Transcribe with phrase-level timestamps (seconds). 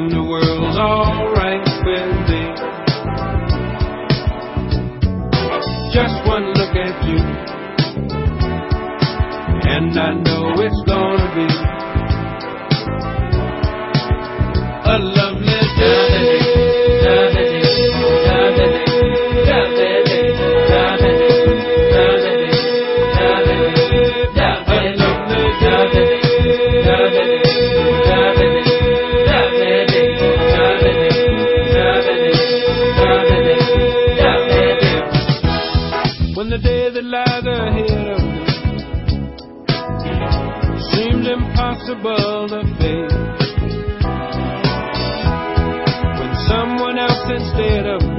[0.00, 2.42] And the world's alright with me.
[5.92, 7.20] Just one look at you,
[9.68, 11.69] and I know it's gonna be
[47.30, 48.09] instead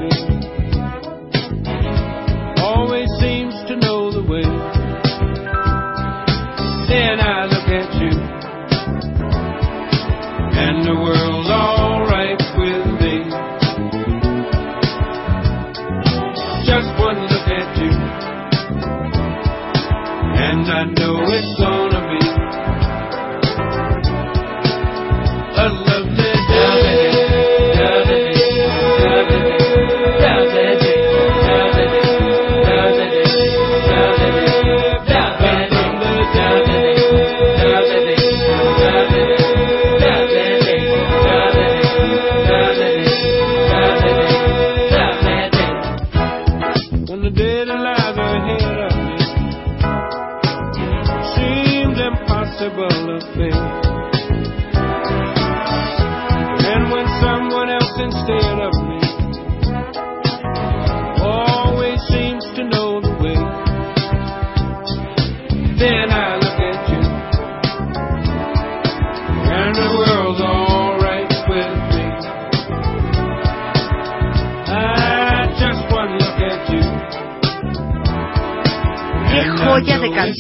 [47.22, 48.01] the day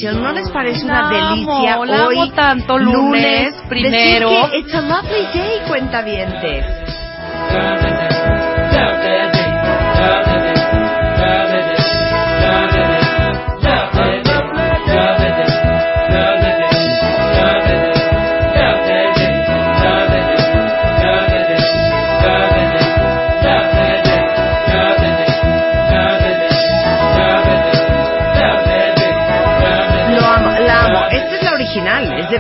[0.02, 2.18] canción, ¿no les parece una La amo, delicia la hoy?
[2.20, 4.30] amo tanto, lunes, primero.
[4.30, 6.66] Decir que it's a lovely day, cuentavientes.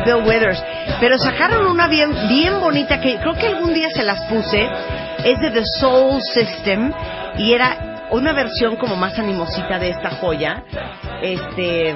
[0.05, 0.63] De Bill Withers.
[0.99, 4.67] Pero sacaron una bien, bien bonita que creo que algún día se las puse.
[5.23, 6.91] Es de The Soul System
[7.37, 10.63] y era una versión como más animosita de esta joya.
[11.21, 11.93] Este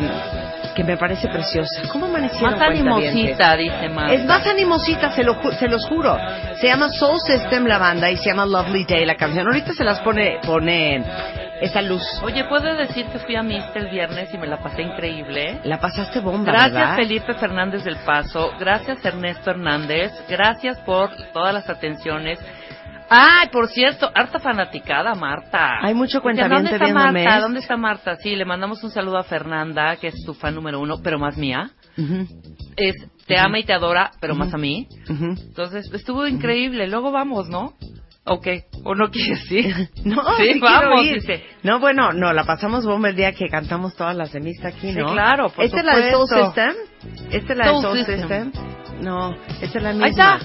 [0.75, 1.83] que me parece preciosa.
[1.89, 2.51] ¿Cómo amanecieron?
[2.51, 4.13] Más animosita, dice Marta.
[4.13, 6.17] Es más animosita, se, lo, ju- se los juro.
[6.59, 9.47] Se llama Soul System la banda y se llama Lovely Day la canción.
[9.47, 11.01] Ahorita se las pone, pone
[11.61, 12.03] esa luz.
[12.23, 15.61] Oye, ¿puedo decir que fui a Mista el viernes y me la pasé increíble?
[15.63, 16.95] La pasaste bomba, Gracias ¿verdad?
[16.95, 22.39] Felipe Fernández del Paso, gracias Ernesto Hernández, gracias por todas las atenciones.
[23.07, 25.77] Ay, por cierto, harta fanaticada, Marta.
[25.83, 26.93] Hay mucho Decían, cuentaviente ¿Dónde está.
[26.93, 27.39] Marta?
[27.39, 28.15] ¿Dónde está Marta?
[28.15, 31.37] Sí, le mandamos un saludo a Fernanda, que es tu fan número uno, pero más
[31.37, 31.69] mía.
[31.97, 32.25] Ujú,
[32.75, 32.95] es
[33.27, 34.87] te ama y te adora, pero más a mí.
[35.07, 36.87] Entonces, estuvo increíble.
[36.87, 37.73] Luego vamos, ¿no?
[38.27, 38.47] Ok.
[38.83, 39.89] ¿O no quieres ir?
[40.03, 41.05] No, sí, sí vamos.
[41.05, 41.13] ir.
[41.15, 41.43] dice.
[41.63, 44.91] No, bueno, no, la pasamos bomba el día que cantamos todas las de Mista aquí,
[44.91, 45.11] Sí, ¿no?
[45.13, 46.27] claro, por ¿Esta es la de Soul.
[46.27, 46.73] System?
[47.31, 48.51] ¿Esta es la de Soul Soul System.
[48.51, 48.51] System?
[49.01, 50.05] No, esta es la misma.
[50.05, 50.39] Ahí está.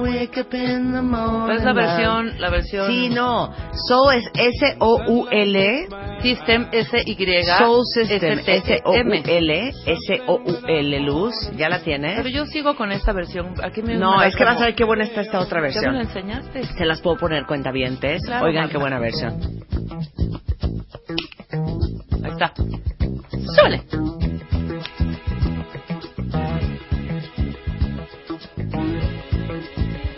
[0.00, 3.52] Wake up in the morning, Pero es la versión, la versión Sí, no.
[3.88, 5.88] Soul es S-O-U-L.
[6.22, 7.44] System S-Y.
[7.58, 8.38] Soul System.
[8.38, 9.18] S-T-M.
[9.18, 9.72] S-O-U-L.
[9.86, 11.34] S-O-U-L, Luz.
[11.56, 12.32] ¿Ya la Pero tienes?
[12.32, 13.54] yo sigo con esta versión.
[13.62, 15.86] Aquí me No, es que vas a ver qué buena está esta otra Ya me
[15.92, 16.22] la versión.
[16.24, 16.62] enseñaste.
[16.76, 18.22] Se las puedo poner cuentavientes.
[18.24, 19.40] Claro, Oigan qué buena versión.
[22.24, 22.52] Ahí está.
[23.54, 23.82] ¡Súbele!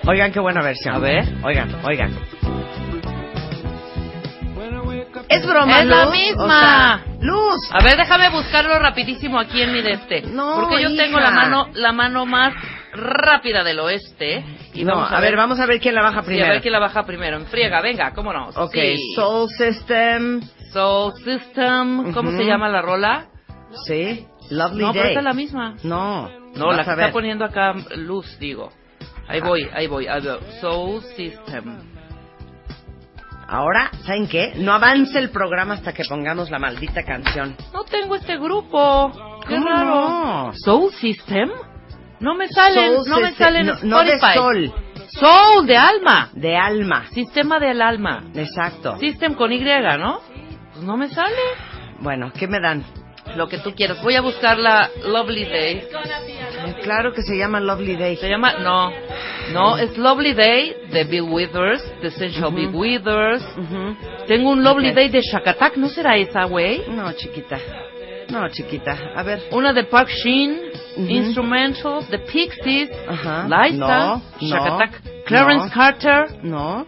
[0.07, 0.95] Oigan qué buena versión.
[0.95, 1.25] A ver.
[1.45, 2.17] Oigan, oigan.
[5.29, 6.13] Es broma, Es la Luz?
[6.13, 6.45] misma.
[6.45, 7.69] O sea, Luz.
[7.73, 10.23] A ver, déjame buscarlo rapidísimo aquí en mi de este.
[10.23, 11.05] No, Porque yo hija.
[11.05, 12.53] tengo la mano, la mano más
[12.93, 14.45] rápida del oeste.
[14.75, 16.47] Y no, vamos a, ver, vamos a ver quién la baja sí, primero.
[16.47, 17.37] a ver quién la baja primero.
[17.37, 18.49] En friega, venga, cómo no.
[18.49, 19.13] Ok, Sí.
[19.15, 20.41] Soul System.
[20.73, 22.13] Soul System.
[22.13, 22.39] ¿Cómo Ujú.
[22.39, 23.27] se llama la rola?
[23.87, 24.27] Sí.
[24.51, 25.13] Lovely No, pero Day.
[25.13, 25.75] esta es la misma.
[25.85, 26.29] No.
[26.57, 27.01] No, la a que ver.
[27.01, 28.71] está poniendo acá luz, digo.
[29.31, 30.07] Ahí voy, ahí voy.
[30.09, 30.39] ahí voy.
[30.61, 31.79] Soul System.
[33.47, 34.55] Ahora, ¿saben qué?
[34.57, 37.57] No avance el programa hasta que pongamos la maldita canción.
[37.73, 39.13] No tengo este grupo.
[39.47, 39.85] Qué ¿Cómo raro.
[39.85, 40.53] no?
[40.55, 41.49] Soul System.
[42.19, 44.75] No me salen, Soul no me salen en no, no de sol,
[45.09, 46.31] Soul de alma.
[46.33, 47.07] de alma.
[47.13, 48.25] Sistema del alma.
[48.35, 48.99] Exacto.
[48.99, 50.21] System con Y, ¿no?
[50.73, 51.37] Pues no me sale.
[52.01, 52.85] Bueno, ¿qué me dan?
[53.37, 54.03] Lo que tú quieras.
[54.03, 55.89] Voy a buscar la Lovely Day.
[56.83, 58.17] Claro que se llama Lovely Day.
[58.17, 58.93] Se llama, no,
[59.53, 62.57] no, es Lovely Day de Bill Withers, de Essential Ujú.
[62.57, 63.43] Bill Withers.
[63.57, 63.97] Ujú.
[64.27, 64.95] Tengo un Lovely Ok.
[64.95, 66.83] Day de Shakatak, ¿no será esa, güey?
[66.89, 67.59] No, chiquita.
[68.31, 68.97] No, chiquita.
[69.15, 69.43] A ver.
[69.51, 70.59] Una de Park Shin,
[70.97, 71.07] Ujú.
[71.09, 72.91] Instrumentals, de Pixies.
[72.91, 75.73] Liza, No, Shakatak, no, Clarence no.
[75.73, 76.87] Carter, No,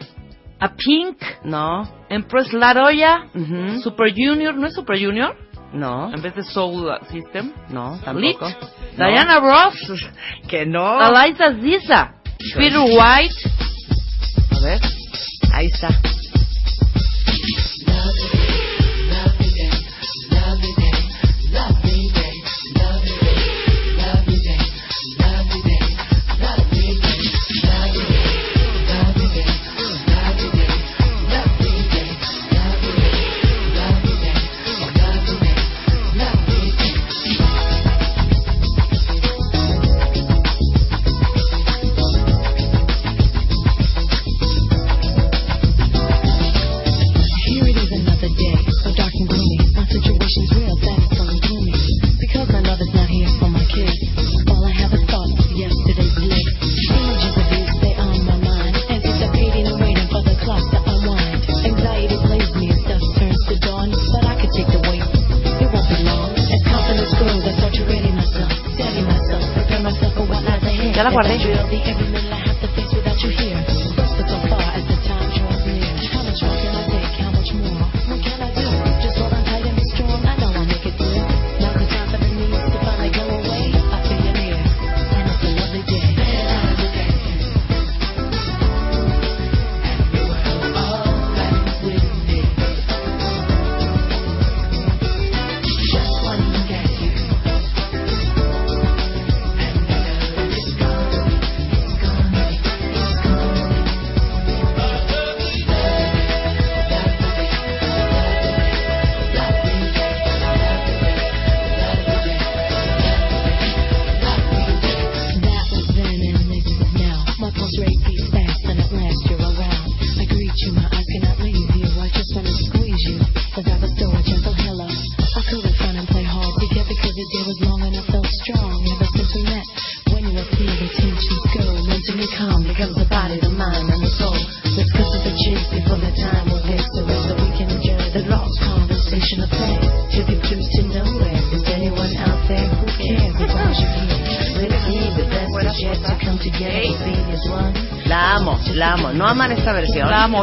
[0.60, 3.24] A Pink, no, Empress Laroya.
[3.82, 5.36] Super Junior, ¿no es Super Junior?
[5.72, 7.52] No, En vez de Soul System.
[7.70, 8.68] no, Lit, tampoco.
[8.96, 9.06] No.
[9.06, 10.10] Diana Ross,
[10.48, 11.00] Que no.
[11.00, 12.14] Eliza Ziza,
[12.56, 13.34] Peter White.
[14.50, 14.80] A ver.
[15.52, 15.88] Ahí está.
[71.12, 72.01] Guardé.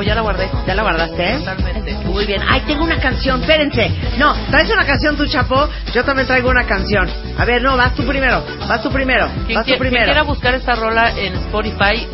[0.01, 0.49] Ya la guardé.
[0.67, 1.37] ¿Ya la guardaste?
[1.39, 1.93] Totalmente.
[2.05, 2.41] Muy bien.
[2.47, 3.41] Ay, tengo una canción.
[3.41, 3.91] Espérense.
[4.17, 5.67] No, ¿traes una canción tú, Chapo?
[5.93, 7.09] Yo también traigo una canción.
[7.37, 8.43] A ver, no, vas tú primero.
[8.67, 9.25] Vas tú primero.
[9.27, 10.05] Vas tú quie- quien primero.
[10.05, 12.07] quiera buscar esta rola en Spotify,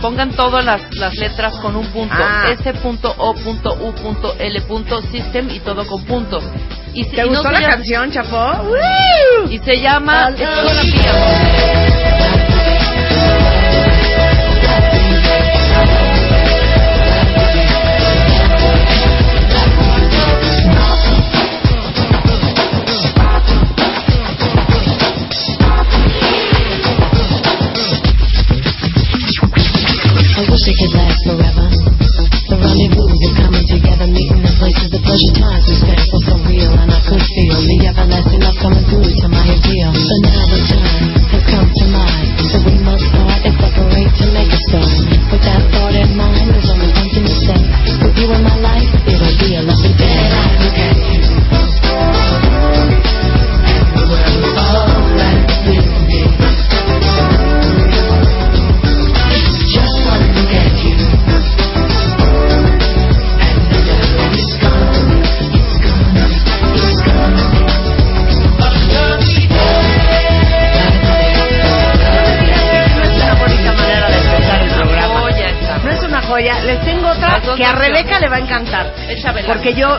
[0.00, 2.14] pongan todas las, las letras con un punto.
[2.18, 2.46] Ah.
[4.22, 6.42] S.O.U.L.System y todo con puntos.
[6.94, 8.52] Y, ¿Te y no gustó se la llama- canción, Chapo?
[9.50, 10.42] Y se llama It's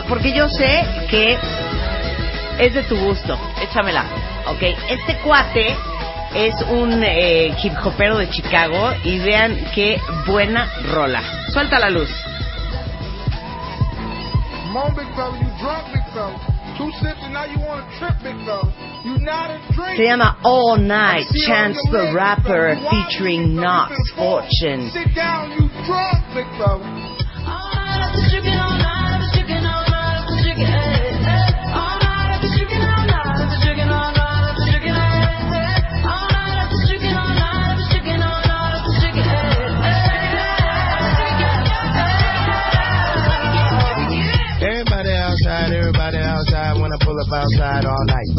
[0.08, 1.38] Porque yo, sé que
[2.58, 3.38] es de tu gusto.
[3.62, 4.04] Échamela.
[4.46, 5.74] Ok, este cuate
[6.34, 11.22] es un eh, hip hopero de Chicago y vean qué buena rola.
[11.52, 12.10] Suelta la luz.
[19.96, 24.90] Se llama All Night Chance the Rapper featuring Knox Fortune.
[47.34, 48.30] Outside all night.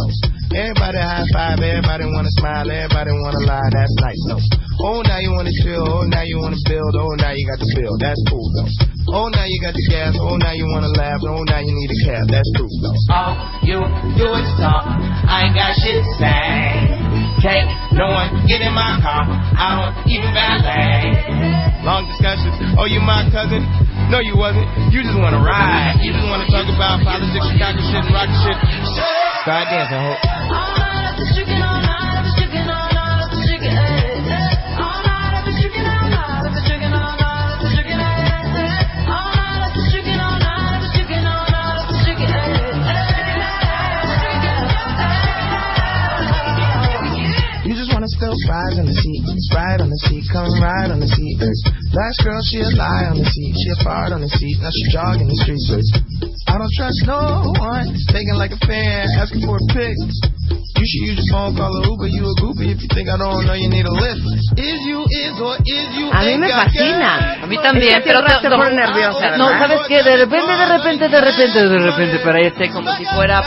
[0.56, 4.44] Everybody high five, everybody wanna smile, everybody wanna lie, that's nice though.
[4.88, 7.70] Oh now you wanna chill, oh now you wanna build, oh now you got the
[7.75, 8.72] bill, that's cool though.
[9.12, 11.92] Oh now you got the gas, oh now you wanna laugh, oh now you need
[11.92, 12.96] a cab, that's true though.
[13.12, 13.80] All you
[14.16, 14.88] do is talk.
[15.28, 17.05] I ain't got shit to say.
[17.46, 19.30] No one get in my car.
[19.30, 21.14] I don't even valet.
[21.86, 23.62] Long discussions, oh you my cousin?
[24.10, 26.02] No you wasn't, you just wanna ride.
[26.02, 28.58] You just wanna talk about politics, Chicago shit, and rock shit.
[29.46, 30.14] Start dancing, ho.
[30.58, 31.46] Ah, you
[48.46, 49.22] fries on the seat,
[49.54, 51.38] ride on the seat, come ride on the seat.
[51.94, 54.70] Last girl, she a lie on the seat, she a fart on the seat, now
[54.70, 55.68] she jogging the streets.
[56.48, 59.98] I don't trust no one, thinking like a fan, asking for a pic.
[60.75, 63.17] You should use your phone, call a Uber, you a goofy if you think I
[63.17, 64.22] don't know you need a lift.
[64.60, 67.41] Is you is or is you A mí me got fascina.
[67.41, 69.60] A mí también, pero te- pone nerviosa, No, ¿verdad?
[69.60, 70.03] ¿sabes qué?
[70.03, 73.41] De repente, de repente, de repente, de repente, para este, como si fuera...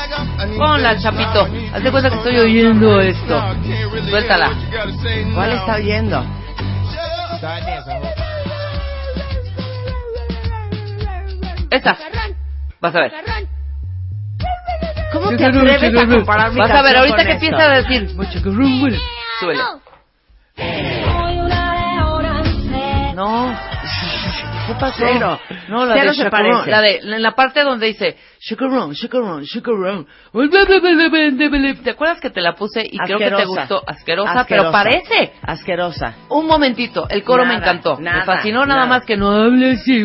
[0.56, 1.49] Ponla, chapito.
[1.75, 3.42] Haz de cuenta que estoy oyendo esto.
[4.08, 4.50] Suéltala.
[5.35, 6.25] ¿Cuál está oyendo?
[11.70, 11.99] Esta.
[12.80, 13.12] Vas a ver.
[15.12, 18.09] ¿Cómo te atreves a comparar mi Vas a ver, ahorita que empieza a decir...
[19.41, 19.62] Súbele.
[24.69, 24.97] ¿Qué pasó?
[24.99, 25.41] Cero.
[25.69, 26.71] No, la Cero de se parece.
[26.71, 30.07] La de, en la parte donde dice Chacarrón, Chacarrón, Chacarrón.
[31.83, 33.83] ¿Te acuerdas que te la puse y creo que te gustó?
[33.87, 35.33] Asquerosa, pero parece.
[35.43, 36.15] Asquerosa.
[36.29, 37.99] Un momentito, el coro me encantó.
[38.01, 38.87] nada, me fascinó nada, nada.
[38.87, 40.05] más que no hable así,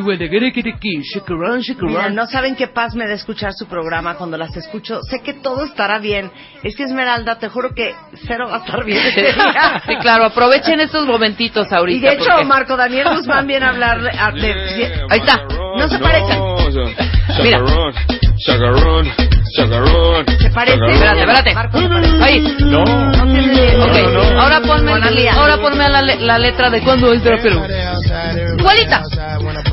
[1.14, 1.62] Chacarrón.
[1.88, 5.00] Mira, no saben qué paz me da escuchar su programa cuando las escucho.
[5.04, 6.32] Sé que todo estará bien.
[6.64, 7.94] Es que Esmeralda, te juro que
[8.26, 9.82] cero va a estar bien este día.
[9.86, 11.98] Sí, claro, aprovechen estos momentitos ahorita.
[11.98, 14.10] Y de hecho, porque- Marco Daniel Guzmán viene a hablar de...
[14.56, 15.42] de- Ahí está.
[15.78, 16.40] No se parecen.
[17.44, 17.60] Mira.
[18.46, 19.06] Chacarrón,
[19.56, 20.26] chacarrón.
[20.40, 20.78] ¿Se parece?
[20.86, 22.24] Espérate, espérate.
[22.24, 22.42] Ahí.
[22.62, 22.84] No.
[22.86, 23.82] No tiene bien.
[23.82, 24.42] Ok, no, no.
[24.42, 24.92] ahora ponme,
[25.30, 27.64] ahora ponme la, le- la letra de cuando el trapero.
[27.64, 28.98] Everybody outside, everybody Igualita.
[29.00, 29.64] outside when I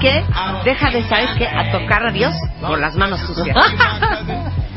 [0.00, 0.24] qué?
[0.64, 1.46] Deja de, ¿sabes qué?
[1.46, 3.56] A tocar a Dios con las manos sucias.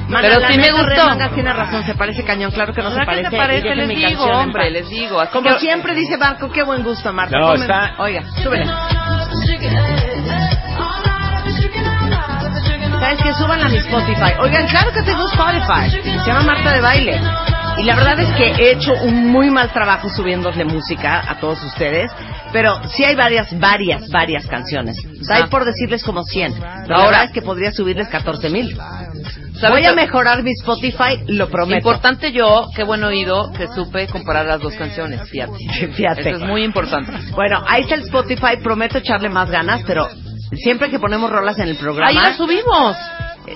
[0.09, 1.35] Pero sí me gustó.
[1.35, 2.49] Tiene razón, se parece cañón.
[2.51, 3.61] Claro que no se ¿Verdad que parece.
[3.61, 3.75] se parece?
[3.75, 5.19] Les digo, hombre, les digo.
[5.19, 7.37] Así Como que- siempre dice Marco, qué buen gusto, Marco.
[7.37, 8.65] No, está- Oiga, súbele.
[12.99, 13.33] ¿Sabes qué?
[13.33, 14.33] Suban a mi Spotify.
[14.41, 15.89] Oigan, claro que tengo Spotify.
[16.01, 17.21] Se llama Marta de Baile.
[17.77, 21.63] Y la verdad es que he hecho un muy mal trabajo subiéndole música a todos
[21.63, 22.11] ustedes.
[22.51, 24.97] Pero sí hay varias, varias, varias canciones.
[25.29, 26.53] Hay por decirles como 100.
[26.53, 28.75] Pero la Ahora- es que podría subirles 14 mil.
[28.75, 31.77] ¿Sabes Voy a mejorar mi Spotify, lo prometo.
[31.79, 35.57] Importante yo, qué buen oído, que supe comparar las dos canciones, fíjate.
[35.95, 36.21] Fíjate.
[36.21, 37.11] Eso es muy importante.
[37.33, 38.57] Bueno, ahí está el Spotify.
[38.63, 40.07] Prometo echarle más ganas, pero
[40.53, 42.09] siempre que ponemos rolas en el programa.
[42.09, 42.95] Ahí la subimos.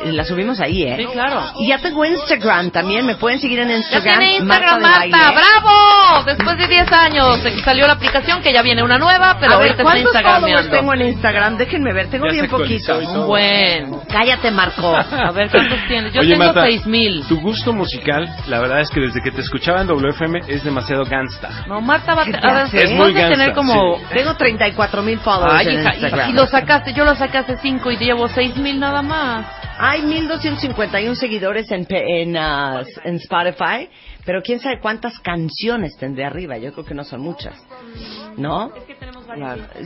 [0.05, 0.95] La subimos ahí, ¿eh?
[0.99, 1.41] Sí, claro.
[1.59, 3.05] Y ya tengo Instagram también.
[3.05, 4.19] Me pueden seguir en Ya Instagram.
[4.19, 5.31] tiene Instagram, Marta Marta.
[5.31, 6.23] ¡Bravo!
[6.25, 9.71] Después de 10 años salió la aplicación, que ya viene una nueva, pero a ver,
[9.71, 10.25] ahorita está ¿cuántos followers
[10.65, 10.77] Instagrameando.
[10.77, 11.57] tengo en Instagram?
[11.57, 12.07] Déjenme ver.
[12.09, 13.01] Tengo Ya bien poquito.
[13.01, 13.27] y todo.
[13.27, 13.99] Buen.
[14.09, 14.95] Cállate, Marco.
[14.95, 16.13] A ver, ¿cuántos tienes?
[16.13, 17.25] Yo Oye, tengo Marta, 6000.
[17.27, 21.05] Tu gusto musical, la verdad es que desde que te escuchaba en WFM es demasiado
[21.05, 21.49] gangsta.
[21.67, 22.75] No, Marta va a ¿Qué te a ver?
[22.75, 23.97] Es muy de tener gangsta, como...
[23.99, 24.03] sí.
[24.13, 26.29] Tengo 34 mil followers Ay, en hija, Instagram.
[26.29, 29.45] y, y lo sacaste, yo lo saqué hace 5 y llevo 6000 nada más.
[29.77, 33.89] Hay 1251 seguidores en, en, ah, en Spotify,
[34.25, 36.57] pero quién sabe cuántas canciones tendré arriba.
[36.57, 37.55] Yo creo que no son muchas.
[38.37, 38.71] ¿No?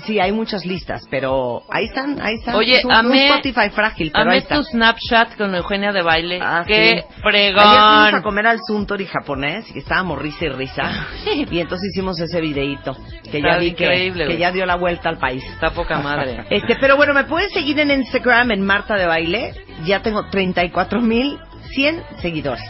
[0.06, 2.56] Sí, hay muchas listas, pero ahí están, ahí están.
[2.56, 4.56] Oye, es un, amé- un Spotify frágil, pero ahí Amé está.
[4.58, 6.40] tu Snapchat con Eugenia de baile.
[6.42, 7.22] Ah, ¡Qué sí.
[7.24, 8.22] Ayer fuimos a fregón!
[8.24, 11.08] comer al Suntory japonés y estábamos risa y risa.
[11.52, 15.10] y entonces hicimos ese videíto que ya Está vi que, que ya dio la vuelta
[15.10, 15.44] al país.
[15.54, 16.46] Está poca madre.
[16.50, 19.54] Este, pero bueno, me pueden seguir en Instagram en Marta de Baile.
[19.86, 22.64] Ya tengo 34.100 seguidores.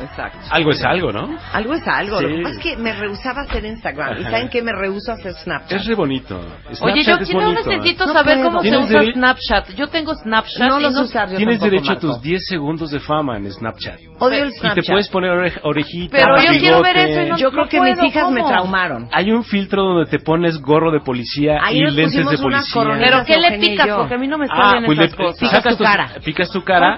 [0.00, 0.38] Exacto.
[0.50, 1.36] Algo es algo, ¿no?
[1.52, 2.20] Algo es algo.
[2.20, 2.36] Lo Sí.
[2.36, 4.18] que pasa es que me rehusaba hacer Instagram.
[4.18, 4.30] ¿Y Ajá.
[4.30, 4.62] saben qué?
[4.62, 5.72] Me rehuso a hacer Snapchat.
[5.72, 6.36] Es re bonito.
[6.36, 8.48] Oye, Snapchat yo es quiero necesito No saber puedo.
[8.50, 9.70] cómo se usa dere- Snapchat.
[9.76, 10.98] Yo tengo Snapchat No y lo no...
[10.98, 12.06] sé usar yo Tienes tampoco, derecho a Marco.
[12.08, 13.98] tus 10 segundos de fama en Snapchat.
[14.18, 14.84] Odio el Y Snapchat.
[14.84, 17.12] te puedes poner ore- orejita, Pero yo quiero ver bigote.
[17.12, 18.48] eso y no- Yo creo que mis puedo, hijas me ¿cómo?
[18.52, 19.08] traumaron.
[19.12, 22.82] Hay un filtro donde te pones gorro de policía Ahí y nos lentes de policía.
[22.98, 23.86] Pero ¿qué le y picas?
[23.86, 23.96] yo.
[23.98, 25.38] Porque a mí no me Ah, salen pues esas cosas.
[25.40, 26.10] Picas tu cara.
[26.24, 26.96] Picas tu cara.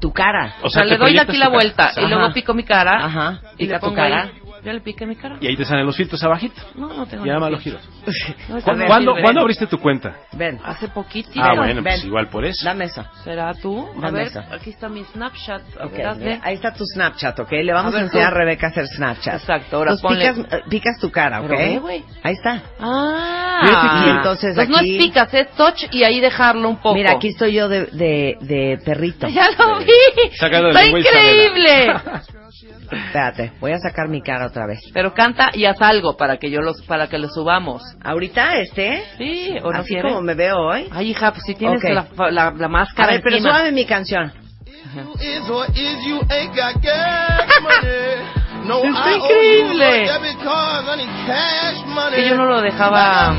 [0.00, 0.54] Tu cara.
[0.62, 3.04] O O sea, le doy aquí la vuelta y luego pico mi cara.
[3.04, 3.38] Ajá.
[3.58, 4.22] Y Pica le tu pongo cara.
[4.22, 4.30] ahí.
[4.64, 5.36] Ya le piqué mi cara.
[5.40, 6.60] Y ahí te salen los filtros abajito.
[6.74, 7.80] No, no tengo Y nada más los giros.
[8.48, 9.22] No, ¿Cuándo, ven.
[9.22, 10.16] ¿Cuándo abriste tu cuenta?
[10.32, 10.58] Ven.
[10.64, 11.30] Hace poquito.
[11.36, 12.64] Ah, ven, bueno, pues igual por eso.
[12.64, 13.04] Dame eso.
[13.24, 13.88] ¿Será tú?
[13.98, 14.42] A Dame ver, eso.
[14.50, 15.62] aquí está mi Snapchat.
[15.80, 16.40] A Ok, ver, hazle.
[16.42, 17.52] ahí está tu Snapchat, ¿ok?
[17.52, 18.34] Le vamos A a, enseñar tú.
[18.34, 19.34] a Rebeca a hacer Snapchat.
[19.40, 21.48] Exacto, ahora Entonces, ponle- picas, eh, picas tu cara, ¿ok?
[21.56, 22.04] Pero güey.
[22.22, 22.62] Ahí está.
[22.80, 24.02] Ah.
[24.04, 26.94] Que entonces Pues no aquí- es picas, es touch y ahí dejarlo un poco.
[26.94, 29.28] Mira, aquí estoy yo de, de, de perrito.
[29.40, 29.92] Ya lo vi.
[30.32, 31.94] Está y increíble.
[32.62, 34.80] Espérate, voy a sacar mi cara otra vez.
[34.92, 37.82] Pero canta y haz algo para que yo los, para que lo subamos.
[38.02, 39.02] ¿Ahorita este?
[39.18, 40.08] Sí, o no Así quiere.
[40.08, 40.88] como me veo hoy.
[40.90, 41.90] Ay, hija, pues si tienes Ok.
[41.90, 43.54] la, la, la máscara A ver, pero encima.
[43.54, 44.32] súbame mi canción.
[45.20, 45.40] is
[48.70, 50.10] No, Está I increíble.
[51.86, 52.16] money.
[52.22, 53.34] Que yo no lo dejaba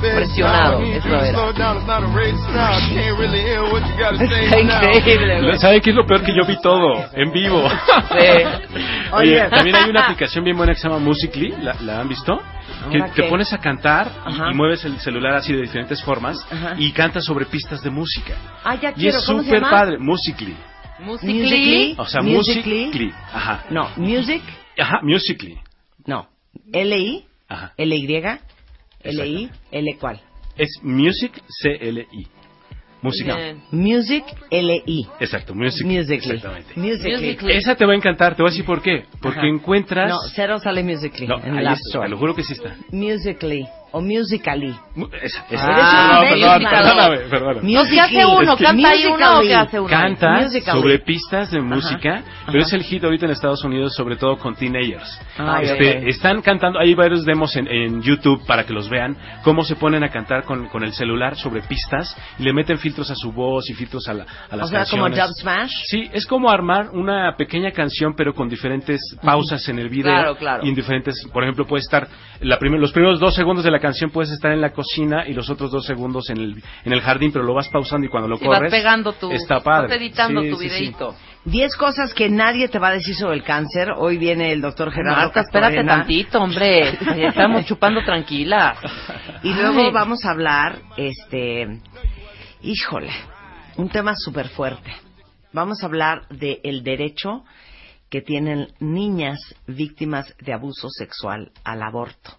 [0.00, 1.30] presionado, eso era.
[1.32, 2.72] slow down, it's not a race now.
[2.72, 5.58] I can't really hear what you gotta say Está increíble.
[5.58, 6.22] ¿Sabe qué es lo peor?
[6.22, 7.68] Que yo vi todo en vivo.
[8.10, 8.76] Sí.
[9.12, 12.40] Oye, también hay una aplicación bien buena que se llama Musically, ¿la, la han visto?
[12.90, 16.44] Que ¿Ahora te pones a cantar y- y mueves el celular así de diferentes formas
[16.50, 16.74] Ajá.
[16.78, 18.34] y cantas sobre pistas de música.
[18.64, 19.18] Ah, ya Y quiero.
[19.18, 20.56] es ¿Cómo se súper padre, Musically.
[21.00, 21.40] Musically.
[21.42, 21.94] Musically.
[21.98, 22.86] O sea, Musically.
[22.86, 23.12] Musically.
[23.32, 23.64] Ajá.
[23.70, 24.42] No, Music.
[24.78, 25.58] Ajá, Musically.
[26.06, 26.28] No.
[26.72, 27.24] L-I.
[27.48, 27.72] Ajá.
[27.76, 28.16] L-Y.
[29.02, 29.50] L-I.
[29.70, 30.20] L cuál.
[30.56, 32.26] Es Music C-L-I.
[33.02, 33.34] Música.
[33.34, 33.62] Bien.
[33.70, 35.06] Music L-I.
[35.20, 35.86] Exacto, Music.
[35.86, 36.36] Musically.
[36.36, 36.72] Exactamente.
[36.76, 37.12] Musically.
[37.14, 37.52] Musically.
[37.56, 39.04] Esa te va a encantar, te voy a decir por qué.
[39.22, 39.48] Porque Ajá.
[39.48, 40.10] encuentras...
[40.10, 42.06] No, cero sale Musically No, en está, Store.
[42.06, 42.76] te lo juro que sí está.
[42.90, 44.74] Musically o Musically.
[44.94, 45.66] Mu- Esa, esa.
[45.68, 47.72] Ah, no, eres perdón, perdóname.
[47.72, 48.52] No, ¿qué hace uno?
[48.52, 49.88] Es que- ¿Canta ahí uno o qué hace uno?
[49.88, 50.80] Canta Musically.
[50.80, 52.24] sobre pistas de música, Ajá.
[52.52, 55.20] pero es el hit ahorita en Estados Unidos, sobre todo con teenagers.
[55.38, 56.08] Ay, Este.
[56.08, 60.04] Están cantando, hay varios demos en, en YouTube para que los vean, cómo se ponen
[60.04, 63.68] a cantar con, con el celular sobre pistas y le meten filtros a su voz
[63.70, 65.28] y filtros a, la- a las O sea, como canciones.
[65.28, 65.70] Dub Smash.
[65.86, 70.12] Sí, es como armar una pequeña canción, pero con diferentes pausas en el video.
[70.12, 70.64] Claro, claro.
[70.64, 72.06] Y en diferentes, por ejemplo, puede estar,
[72.40, 75.32] la primer- los primeros dos segundos de la canción puedes estar en la cocina y
[75.32, 78.28] los otros dos segundos en el, en el jardín, pero lo vas pausando y cuando
[78.28, 78.70] lo Y vas corres.
[78.70, 79.30] pegando tu...
[79.32, 79.96] Está padre.
[79.96, 80.74] Editando Sí, tu sí, sí.
[80.76, 81.14] videito.
[81.44, 83.92] Diez cosas que nadie te va a decir sobre el cáncer.
[83.96, 85.96] Hoy viene el doctor Gerardo Marta, espérate Castorena.
[85.98, 86.98] tantito, hombre.
[87.26, 88.76] Estamos chupando tranquila.
[89.42, 89.90] Y luego Ay.
[89.90, 91.80] vamos a hablar, este,
[92.62, 93.10] híjole,
[93.76, 94.92] un tema súper fuerte.
[95.52, 97.44] Vamos a hablar del el derecho
[98.10, 102.32] que tienen niñas víctimas de abuso sexual al aborto.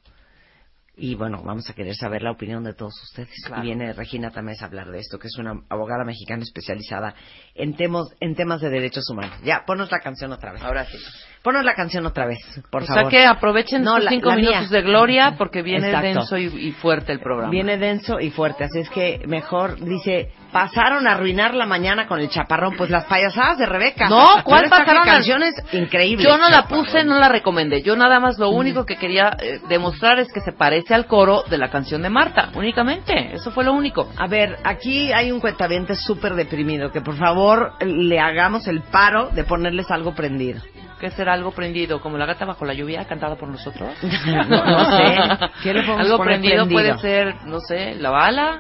[0.98, 3.30] Y bueno, vamos a querer saber la opinión de todos ustedes.
[3.48, 3.64] Claro.
[3.64, 7.16] Y viene Regina Tamés a hablar de esto, que es una abogada mexicana especializada
[7.56, 9.36] en temas, en temas de derechos humanos.
[9.44, 10.62] Ya, ponos la canción otra vez.
[10.62, 10.98] Ahora sí.
[11.44, 12.38] Ponos la canción otra vez,
[12.70, 13.04] por o favor.
[13.04, 14.70] sea que aprovechen No, la- cinco la minutos mía.
[14.70, 16.08] de gloria porque viene Exacto.
[16.08, 17.50] denso y, y fuerte el programa.
[17.50, 22.20] Viene denso y fuerte, así es que mejor dice, pasaron a arruinar la mañana con
[22.20, 24.10] el chaparrón, pues las payasadas de Rebeca.
[24.10, 26.28] No, ¿cuál pasaron canciones increíbles.
[26.28, 27.82] Yo no la puse, no la recomendé.
[27.82, 31.44] Yo nada más lo único que quería eh, demostrar es que se parece al coro
[31.50, 33.34] de la canción de Marta, únicamente.
[33.34, 34.10] Eso fue lo único.
[34.18, 39.30] A ver, aquí hay un cuentaviente súper deprimido, que por favor le hagamos el paro
[39.30, 40.62] de ponerles algo prendido.
[41.00, 42.00] ¿Qué será algo prendido?
[42.00, 43.90] ¿Como la gata bajo la lluvia cantada por nosotros?
[44.48, 45.18] No, no sé.
[45.64, 46.96] ¿Qué le podemos Algo poner prendido, prendido?
[46.98, 48.60] puede ser, no sé, la bala.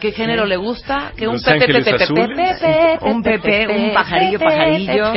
[0.00, 1.12] ¿Qué género le gusta?
[1.16, 5.12] Que un pepe, pepe, pepe, Un pepe, un pajarillo, pajarillo,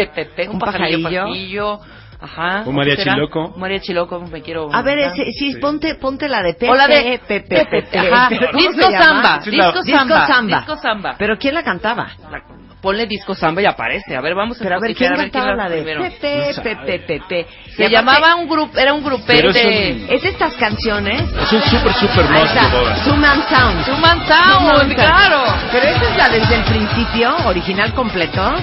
[0.52, 1.80] un pajarillo, pajarillo.
[2.22, 2.63] Ajá.
[2.65, 3.15] Un mariachi ¿Será?
[3.15, 3.54] loco.
[3.56, 4.74] Un mariachi loco, me quiero.
[4.74, 7.98] A ver, ese, sí, ponte, ponte la de Pepe, O la de Pepe, Pepe, Pepe.
[7.98, 8.30] Ajá.
[8.52, 10.58] ¿Cómo Disco samba, disco samba.
[10.58, 11.15] disco samba.
[11.18, 12.10] Pero ¿quién la cantaba?
[12.82, 14.15] Ponle disco samba y aparece.
[14.15, 15.84] A ver, vamos a Pero a ver, ¿quién cantaba la de.
[15.84, 16.54] Pepe.
[16.63, 17.48] Pepe, Pepe?
[17.76, 20.06] Se llamaba un grupo, era un grupete.
[20.15, 21.22] es estas canciones.
[21.22, 23.04] Es un super, super Ahí must de está, boda.
[23.04, 23.86] Two Man Sound.
[23.86, 25.44] Two Man Two Man Sound, claro.
[25.72, 28.56] Pero esa es la desde el principio, original completo.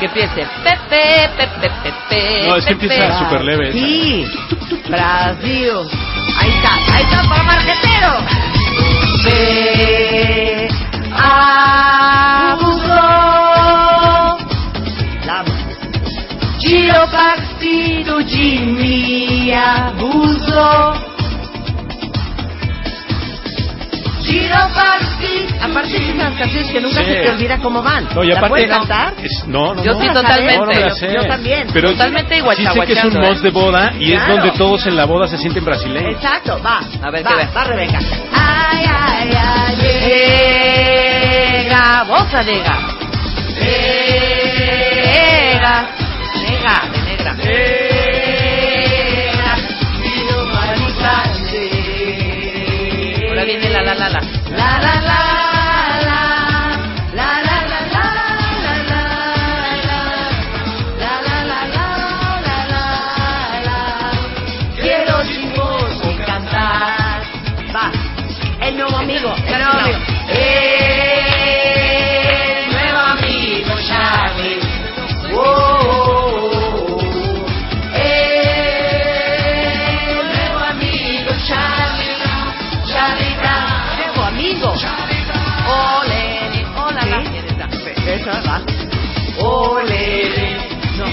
[0.00, 0.46] Que empiece.
[0.64, 2.48] Pepe, Pepe, Pepe.
[2.48, 2.94] No, es que Pepe.
[2.94, 3.72] empieza súper leve.
[3.72, 4.24] Sí.
[4.88, 5.70] Brasil.
[6.38, 8.12] Ahí está, ahí está para Marquetero.
[9.24, 10.68] Ve
[11.12, 12.39] abusou.
[16.90, 20.94] Giro partido de abusou.
[24.74, 25.54] Partido.
[25.62, 27.04] Aparte es unas canciones que nunca Sí.
[27.04, 28.08] se te olvida cómo van.
[28.14, 29.14] No, y ¿La puedes cantar?
[29.22, 30.00] es- no, no, Yo no.
[30.00, 30.58] sí, totalmente.
[30.58, 31.12] No, no la sé.
[31.14, 31.68] yo también.
[31.72, 33.34] Pero Totalmente sí sé que es un ¿eh?
[33.40, 34.36] de boda y es Claro.
[34.42, 36.14] donde todos en la boda se sienten brasileños.
[36.14, 36.80] Exacto, va.
[37.02, 37.46] A ver, va, ¿qué ve?
[37.56, 37.98] va Rebeca.
[38.32, 39.76] Ay, ay, ay,
[41.62, 42.78] Llega, bossa nega.
[46.60, 47.36] Nega, de negra.
[53.28, 54.08] Ahora viene la la la.
[54.08, 54.20] La
[54.50, 55.39] la la la
[88.46, 88.62] Va.
[89.38, 90.56] Ole.
[90.98, 91.06] No.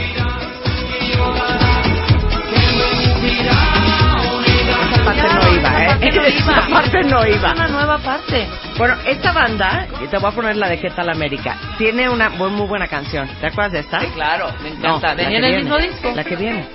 [4.90, 5.98] Esa parte no iba, ¿eh?
[6.28, 7.50] Esa parte no iba.
[7.50, 7.56] No.
[7.56, 8.48] Una nueva parte.
[8.78, 11.58] Bueno, esta banda, te voy a poner la de ¿Qué tal América?
[11.78, 13.28] Tiene una bu- muy buena canción.
[13.40, 14.00] ¿Te acuerdas de esta?
[14.02, 15.08] Sí, claro, me No, encanta.
[15.10, 16.12] la Venía en el mismo disco.
[16.16, 16.68] La que viene.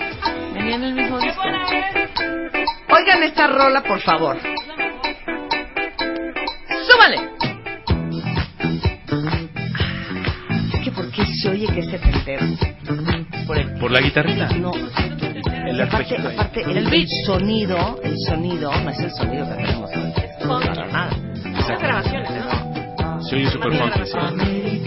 [0.55, 1.43] Venía en el mismo disco.
[2.91, 4.37] Oigan esta rola, por favor.
[11.53, 12.47] Oye que es setentero?
[13.47, 14.49] Por el Por la guitarrita.
[14.55, 14.73] No.
[14.73, 20.13] El aparte, aparte el, El sonido, el sonido, no es el sonido que tenemos hoy.
[20.49, 21.11] Para nada.
[21.67, 23.23] Son grabaciones, ¿no?
[23.23, 24.05] Se oye super funky.
[24.07, 24.83] sí.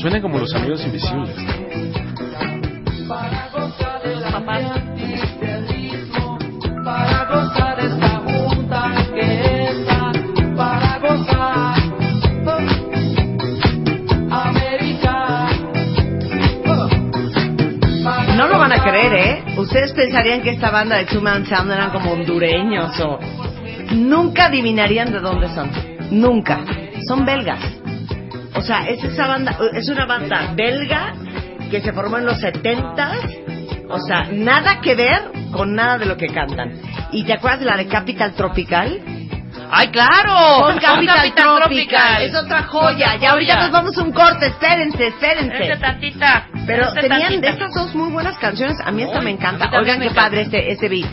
[0.00, 1.85] Suenan como los amigos invisibles.
[18.68, 19.44] Van a creer, ¿eh?
[19.58, 23.20] Ustedes pensarían que esta banda de Two Man Sound eran como hondureños o...
[23.92, 25.70] Nunca adivinarían de dónde son.
[26.10, 26.64] Nunca.
[27.06, 27.60] Son belgas.
[28.56, 31.14] O sea, es esa banda, es una banda belga
[31.70, 33.12] que se formó en los 70
[33.88, 36.72] O sea, nada que ver con nada de lo que cantan.
[37.12, 39.00] ¿Y te acuerdas de la de Capital Tropical?
[39.70, 40.62] ¡Ay, claro!
[40.64, 42.22] Con Capital, Capital Tropical.
[42.22, 43.16] Es otra joya.
[43.16, 44.46] Ya ahorita nos vamos a un corte.
[44.46, 45.76] Espérense, espérense.
[45.76, 46.46] tantita.
[46.66, 47.48] Pero tenían de tantita.
[47.48, 48.76] estas dos muy buenas canciones.
[48.84, 49.70] A mí esta Uy, me encanta.
[49.78, 50.14] Oigan me qué encanta.
[50.22, 51.08] padre este, este beat.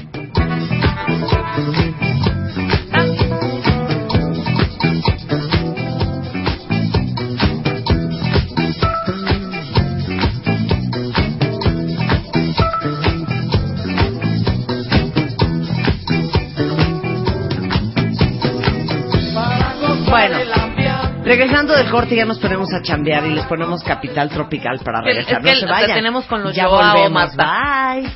[21.23, 25.45] Regresando del corte ya nos ponemos a chambear y les ponemos capital tropical para regresar.
[25.45, 25.95] es que no se vayan.
[25.95, 27.35] tenemos con los ya volvemos.
[27.35, 28.09] Bye.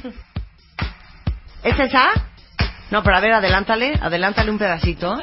[1.63, 2.09] ¿Es esa?
[2.91, 5.17] No, pero a ver, adelántale, adelántale un pedacito.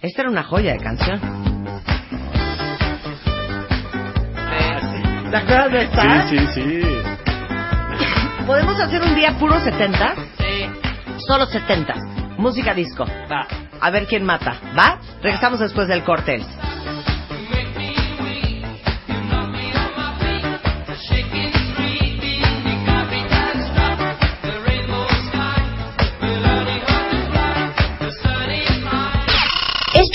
[0.00, 1.20] Esta era una joya de canción.
[5.30, 6.28] ¿Te acuerdas de esta?
[6.28, 6.82] Sí, sí, sí.
[8.46, 10.14] ¿Podemos hacer un día puro 70?
[10.38, 10.70] Sí.
[11.26, 11.94] Solo 70.
[12.38, 13.04] Música disco.
[13.30, 13.46] Va.
[13.80, 14.56] A ver quién mata.
[14.76, 14.98] ¿Va?
[15.22, 16.40] Regresamos después del corte.